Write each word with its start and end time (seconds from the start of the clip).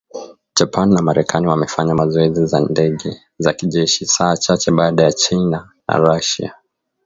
Japan 0.55 0.89
na 0.93 1.01
Marekani 1.01 1.47
wamefanya 1.47 1.95
mazoezi 1.95 2.55
ya 2.55 2.61
ndege 2.61 3.21
za 3.39 3.53
kijeshi 3.53 4.05
saa 4.05 4.37
chache 4.37 4.71
baada 4.71 5.03
ya 5.03 5.11
China 5.11 5.71
na 5.87 5.97
Russia 5.97 6.55